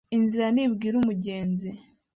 Inzira 0.15 0.47
ntibwira 0.51 0.95
umugenzi. 0.97 1.69